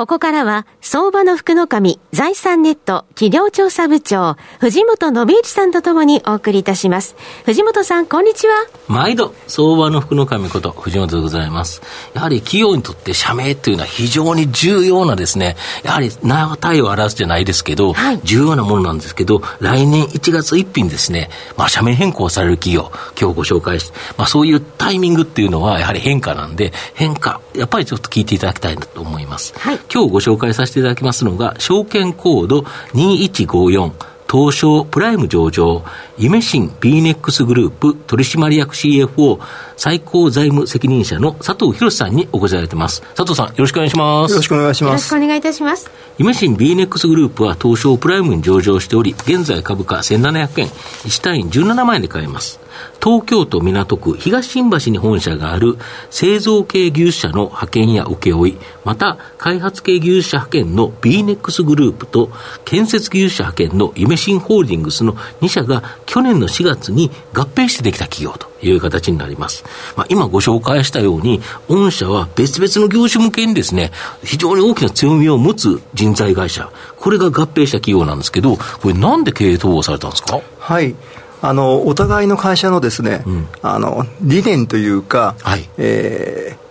[0.00, 7.16] ここからは、相場の福の神、財産ネット企業調査部長、藤本信之さんとともにお送りいたします。
[7.44, 8.54] 藤本さん、こんにちは。
[8.88, 11.82] 毎度、相場の福の神こと、藤本でございます。
[12.14, 21.28] やはり企業にとって社名というのは非常に重要なですね、やはり名体を表すじゃないですけど、はい、重要なものなんですけど、来年1月1日にですね、
[21.58, 29.52] まあ社名変更される企業、今日ご紹介して、まあそういうタイミングっていうのはやはり変化なんで、変化、やっぱりちょっと聞いていただきたいなと思います。
[29.58, 32.60] はい今日ご紹介させていただきますのが、証券コード
[32.94, 33.92] 2154、
[34.30, 35.82] 東証プライム上場、
[36.16, 39.40] 夢新 BNEX グループ取締役 CFO
[39.76, 43.02] 最高財務責任者の佐藤博さんにお越しいただいてます。
[43.16, 44.30] 佐藤さん、よろしくお願いします。
[44.30, 44.92] よろしくお願いします。
[44.92, 45.90] よろしくお願いいたします。
[46.18, 52.60] 夢新 BNEX グループは東証プライムに上場しており、現在株価1700円、1単位17万円で買えます。
[53.02, 55.76] 東京都港区東新橋に本社がある
[56.10, 62.30] 製造系技術者の派遣や請負、また開発系技術者派遣の BNEX グループと
[62.64, 69.64] 建設技術者派遣の夢新ホールディングスの2社が去年の4月に合併してできた企業という形になります。
[69.96, 73.90] まあ、今ご紹介したように、御社は別々の業種向けにですね、
[74.22, 80.40] 非常に大きな強みを持つ人材会社、これが合併した企業なんですけど、これなんで経営統合されたんですか？
[80.58, 80.94] はい。
[81.42, 86.70] あのお互いの会社のですね、うん、あの理念というか、はい、えー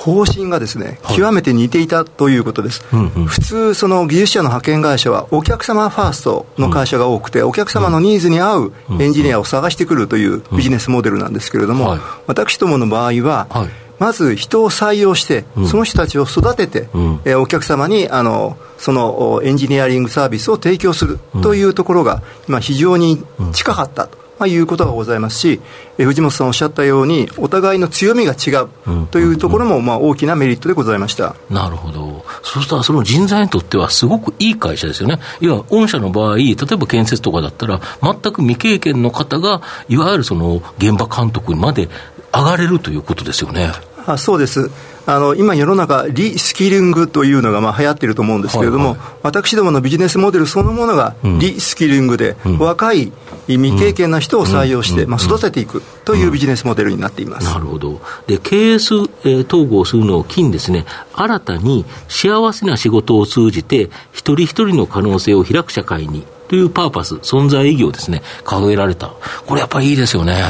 [0.00, 13.68] 方針がですね、極めて似ていたということです、うんうん、普通、その技術者の派遣会社は、お客様ファーストの会社が多くて、お客様のニーズに合うエンジニアを探してくるというビジネスモデルなんですけれども、私どもの場合は、はい、
[14.00, 23.22] まず人を採用して、その人たちを育てて、うん、えお客様にあのそのエンジニアリングサービスを提供するというところが、今、非常に
[23.52, 24.18] 近かったと。
[24.38, 25.60] まあ、いうことがございますし、
[25.98, 31.36] え藤本さんおっしゃったように、お互いの強みが違うというところも、まあ、大きなメリットでございました。
[31.50, 32.24] なるほど。
[32.42, 35.18] そうしたら、その人材にとっては、すごくいい会社ですよね。
[35.42, 41.90] いや、御社の場合、例えば建設とかだったら、全く未経験の方が、いわゆるその現場監督まで
[42.32, 43.72] 上がれるということですよね。
[44.06, 44.70] あそうです。
[45.06, 53.12] あの今、世の中、リスキリングというのがまあ流行っていると思うんですけれども、はいはい、私どものビジネスモデルそのものがリスキリングで、うん、若い
[53.46, 60.84] 未経験な人を採用して、まあ、育てていくというビジネスモデルになっています、なるほど、で経営数、えー、統合するのを機にですね、
[61.14, 69.12] 新たに幸せな仕事を通じて、一人一人の可能性を開く社会にというパーパス、存在意義をですね、掲げられた、
[69.46, 70.42] これやっぱりいいですよね。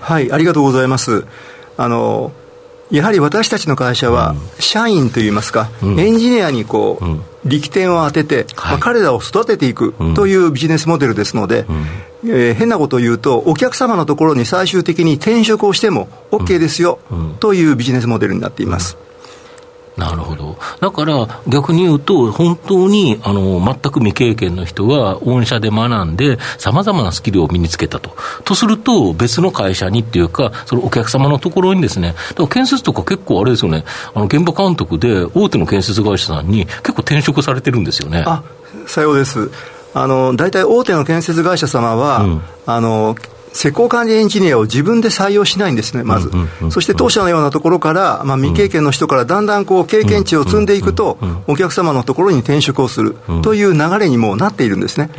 [0.00, 1.24] はい、ありがとうございます。
[1.76, 2.32] あの
[2.96, 11.66] やはり私たちの会社は、社員といいますか、うん、エンジニアにこう、力点を当てて、まあ、彼らを育てていくというビジネスモデルですので、
[12.24, 17.00] えー、変なことを言うと、お客様のところに最終的に転職をしても OK ですよ、
[17.40, 18.96] というビジネスモデルになっています。
[19.96, 20.56] なるほど。
[20.80, 28.16] だから逆に言うと、本当にあの全く未経験の人が御社で学んで、さまざまなスキルを身につけたと。
[28.44, 33.84] とすると、別の会社にっていうか、そのお客様のところにですね、だから建設とか結構あれですよね、
[34.14, 38.24] あの現場監督で大手の建設会社さんに結構転職されてるんですよね。
[38.26, 38.42] あ
[38.86, 39.50] さようです。
[39.94, 43.14] あの大体大手の建設会社様は、うん、あの
[43.54, 46.30] 施工管理エンジニアを自分で採用しないんですね、まず。
[46.70, 55.10] そして当社のようなところから、まあ、未経験の人からだんだんこう経験値を積んでいくと、お客様のところに転職をするという流れにもなっているんですね。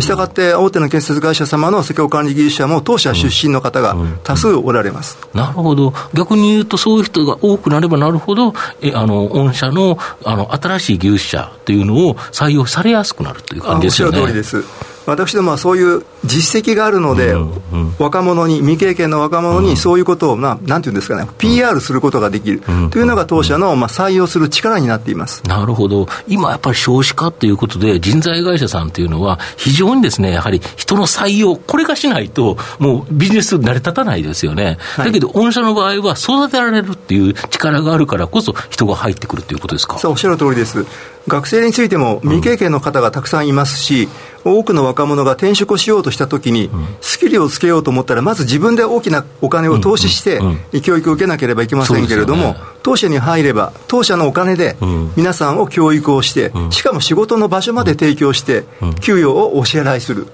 [0.00, 5.16] したがって、大手の建設会社様の施工管理技術者も当社出身の方が多数おられます。
[5.32, 5.94] なるほど。
[6.12, 14.18] 逆に言うと、そういう人が多くなればなるほど、えあの御社のあの新しい技術者というのを採用されやすくなるという感じですよね。
[14.18, 14.93] おっしゃる通りです。
[15.06, 22.62] 私どもはそういう実績があるので、うんうん、若者に、未経験の若者にそういうことを、まあ、なんていうんですかね、PR することができる。
[22.90, 25.42] というのが当社の、まあ、採用する力になっています。
[25.46, 34.78] なるほど、今やっぱり少子化ということで、人材会社さんというのは、非常にですね、やはり人の採用、これがしないと、もうビジネス成り立たないですよね。
[34.96, 39.98] はい、だけど、御社の場合は、育てられるっていう力があるからこそ、人が入ってくるということですか？
[39.98, 40.86] そうおっしゃる通りです。
[41.26, 44.08] 学生についても未経験の方がたくさんいますし、
[44.44, 50.40] 多くの若者が転職をしようとしたときに、スキルをつけようと思ったら、まず自分で大きなお金を投資して、
[50.82, 54.76] 教育を受けなければいけませんけれども、当社に入れば、当社のお金で
[55.16, 58.64] 皆さんを教育をして、しかも仕事の場所まで提供して、
[59.00, 60.26] 給与をお支払いする、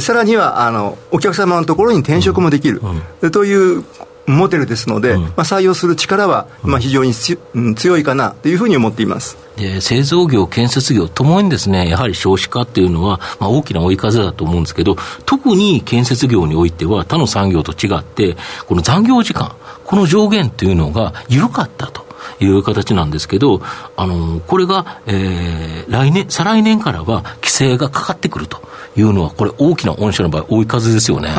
[0.00, 2.82] さらにはあのお客様のところに転職もできる、
[3.30, 3.84] という
[4.30, 9.36] モデルですので、まあ、採用する力は、まあ、非常に強いかなというふうに思っています。
[9.56, 14.96] で製造業、建設業ともにですね、やはり少子化っていうのは、まあ、大きな追い風だと思うんですけど、
[15.26, 18.36] 特に建設業においては他の産業と違って、
[18.66, 22.06] この残業時間、この上限というのが緩かったと。
[22.40, 23.60] いう形なんですけど、
[23.96, 28.60] あの、これが、えー、来年、再来年からは規制がかかってくると
[28.96, 31.30] いうのは、これ大きな御社の場合、追い風ですよね。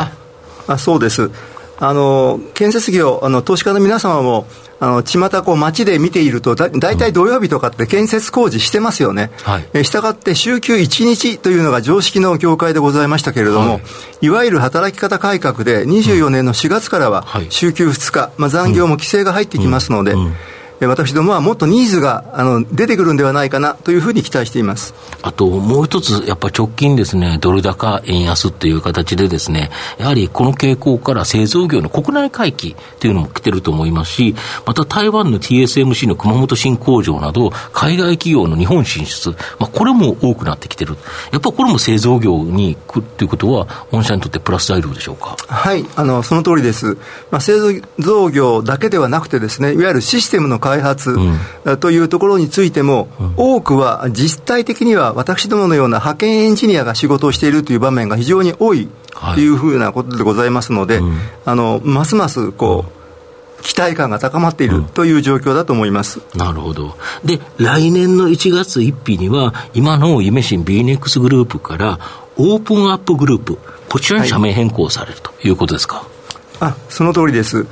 [0.68, 1.31] あそうです。
[1.81, 4.46] あの建設業、あの投資家の皆様も、
[4.81, 13.81] あの巷こう街で見ているとだ、大体土曜日とかって建設工事してますよね、はい、えしたがって週休1日というのが常識の業界でございましたけれども、はい、
[14.22, 20.25] いわゆる働き方改革で、24年の4月からは週休2日、まあ、残業も規制が入ってきますので、うんうん。
[20.28, 20.34] うん
[20.88, 24.94] 私どもはもっとニーズがあの出てくるんではないかなというふうに期待しています。
[25.22, 34.36] あともう一つ、やっぱり直近ですね、ドル高円安という形でですね、やはりこの傾向から製造業の国内回帰というのも来てると思いますし、
[34.66, 40.96] また台湾の TSMC の熊本新工場など、海外企業の日本進出、まあ、これも多くなってきてる、
[41.32, 45.36] やっぱこれも製造業に来るということは、御社にとってプラス材料でしょうか？
[45.48, 46.98] はいあのその通りです、
[47.32, 47.60] まあ、製
[48.00, 51.18] 造業だけではなくてですね、いわゆるシステムの開発
[51.80, 53.07] というところについても、
[53.38, 58.88] 多くは実体的には私どものような派遣エンジニアが仕事をしているという場面が非常に多い
[59.36, 61.01] というふうなことでございますので、
[61.45, 66.95] あのますますこう、期待感が高まっているという状況だと思います、うん、なるほど。
[67.25, 72.00] で、来年の1月1日には、今の夢新 BNEX グループから、
[72.38, 73.57] オープンアップグループ、
[73.89, 75.98] こちらに社名変更されるということですか？
[76.60, 77.65] はい、あその通りです。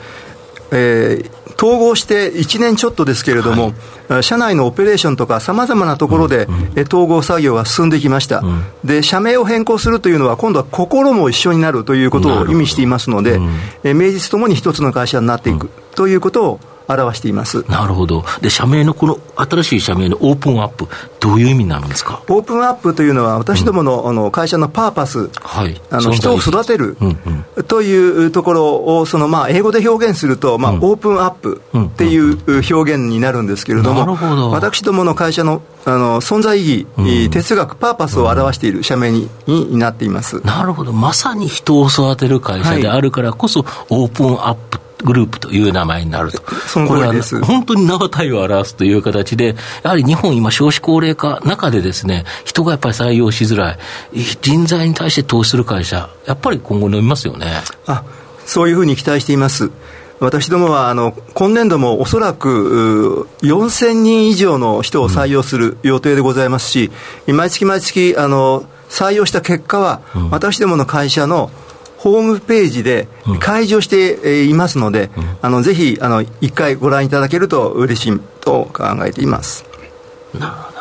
[0.71, 3.73] えー、統合して1年ちょっとですけれども、
[4.07, 17.63] はい、社内のオペレーションとか、さまざまなところで、うんうん、統合作業が進んできました、うん、で、社名を変更するというのは、今度は心も一緒になるということを意味していますので、うん、え名実ともに一つの会社になっていくということを、表しています。
[17.69, 20.88] なるほど、で社名のこの新しい社名のオープンアップ、
[21.19, 22.22] どういう意味になるんですか？
[22.30, 26.98] オープンアップというのは、私どもの,、あの会社のパーパス、はい、あの人を育てる
[27.68, 40.42] というところを、そのまあ英語で表現すると、まあ、オープンアップっていう表現になるんですけれども、私どもの会社のあの存在意義、哲学、パーパスを表している社名にになっています。
[40.45, 46.41] なるほど、まさに人を育てる会社であるからこそ、オープンアップグループという名前になると。
[46.67, 47.13] そのこれは
[47.44, 53.77] 本当に名は体を表すという形で、やはり日本今少子高齢化中でですね、人がやっぱり採用しづらい、
[54.41, 57.61] 人材に対して投資する会社、やっぱり今後伸びますよね。
[57.85, 58.03] あ、
[58.45, 59.69] そういうふうに期待しています。
[60.19, 66.91] 私どもはあの今年度もおそらく4000人以上の人を採用する予定でございますし、
[67.27, 70.01] 毎月毎月あの採用した結果は、
[70.31, 71.51] 私どもの会社の
[71.97, 73.07] ホームページで
[73.39, 79.65] 開示をしていますので、うん、あのぜひあの一回ご覧いただけると嬉しいと考えています。
[80.33, 80.77] なるほど。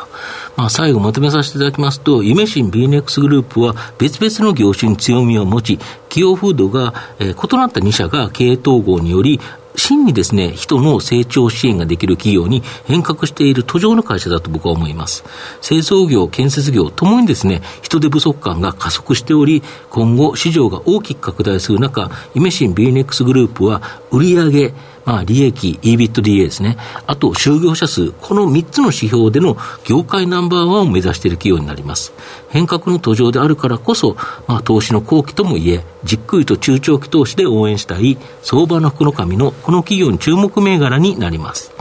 [0.57, 5.77] まあ、最後まとめさせていただきますと、夢新 BNX グループは別々の業種に強みを持ち、
[6.09, 9.39] 企業風土が、えー、異なった2社が経営統合により、
[9.77, 15.23] 真にですね、人の成長支援ができる企業に変革している途上の会社だと僕は思います。
[15.61, 24.73] 製造業、建設業ともにですね、人手不足感が加速しており、今後市場が大きく拡大する中、イメシン BNX グループは売上
[25.07, 26.77] まあ、利益、EBITDA ですね。
[27.07, 32.11] あと、就業者数、この3つの指標での業界ナンバーワンを目指している企業になります。
[32.49, 41.71] 変革の途上であるからこそ、まあ、投資の後期ともいえ、じっくりと中長期投資で応援したい、相場の福の神のこの企業に注目銘柄になります。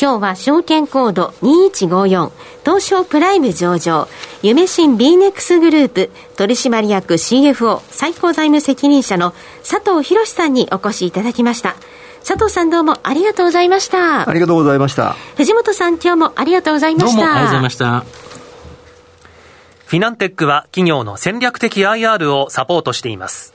[0.00, 2.32] 今日は証券コード2154
[2.64, 4.08] 東証プライム上場
[4.42, 11.76] 夢新 BNEX グループ取締役 CFO 最高財務責任者の佐藤博さんにお越しいただきました
[12.24, 14.28] 佐藤さんどうもありがとうございました。
[14.28, 15.16] ありがとうございました。
[15.36, 17.16] 藤本さん今日もありがとうございました。
[17.16, 18.04] どうもありがとうございました。
[19.86, 23.54] フィナンテックは企業の戦略的 IR をサポートしています。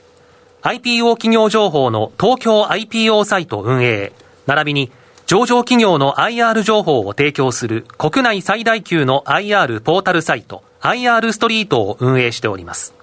[0.62, 4.12] IPO 企業情報の東京 IPO サイト運営。
[4.46, 4.92] 並びに
[5.26, 12.94] 上場企業の IR 情報を提供する国内最大級の IR ポータルサイト IR ストリートを運営しております。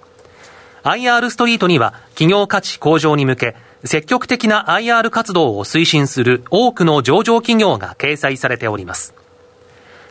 [0.84, 3.56] IR ストリートには企業価値向上に向け
[3.86, 9.14] 積極的な IR 活動を推進する多くの上場企業が掲載されております。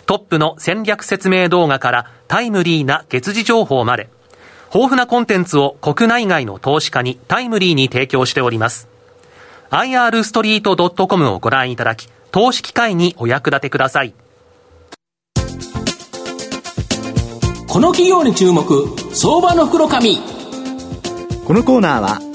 [0.05, 4.10] トップの戦略説明動画からタイムリーな月次情報まで、
[4.74, 8.88] 豊富なコンテンツを国内外の投資家にタイムリーに提供しております。
[9.72, 14.13] irstreet.com をご覧いただき、投資機会にお役立てください。
[17.67, 20.17] この企業に注目、相場の袋紙。
[21.46, 22.34] このコーナーは、